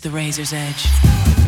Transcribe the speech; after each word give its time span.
the 0.00 0.10
razor's 0.10 0.52
edge. 0.52 1.41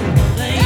Knives? 0.00 0.59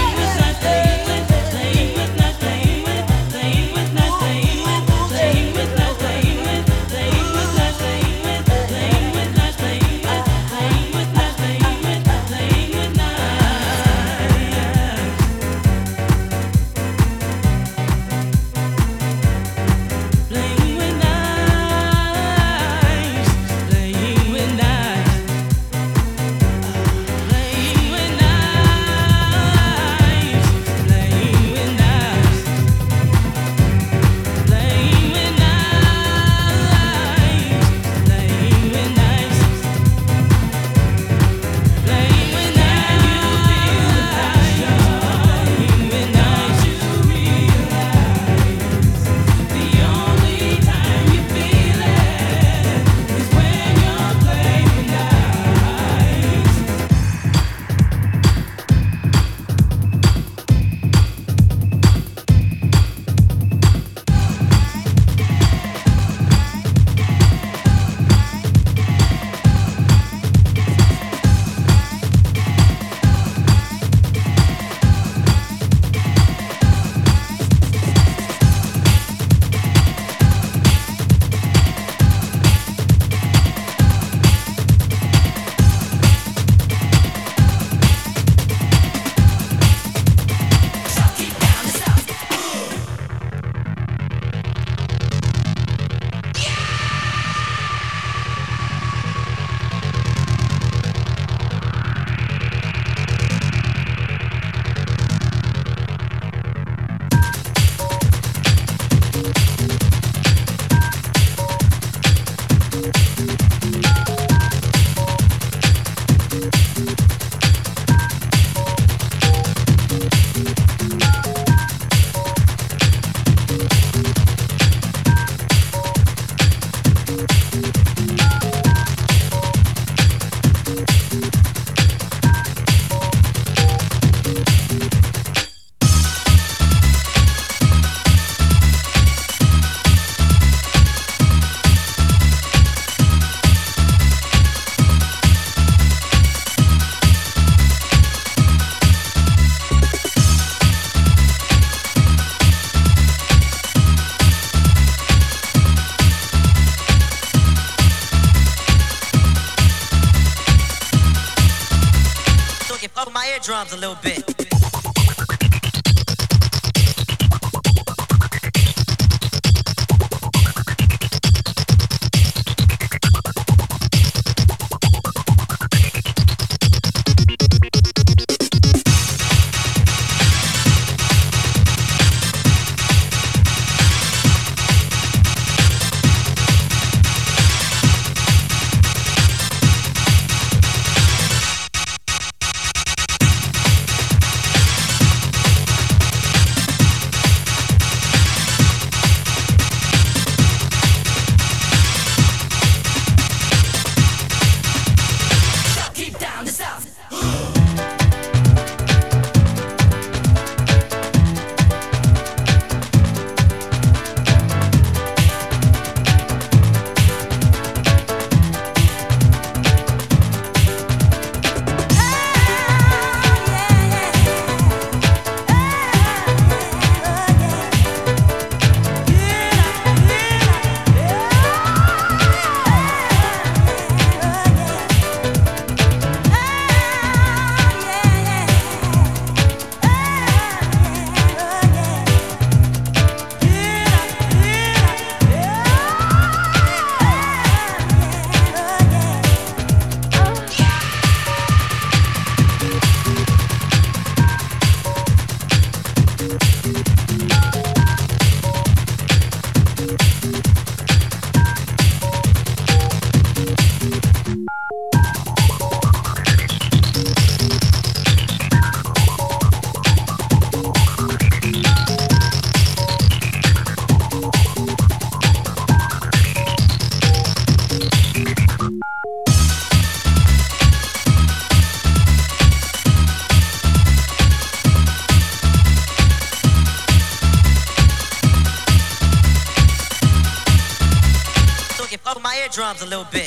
A 292.85 292.87
little 292.87 293.07
bit. 293.11 293.24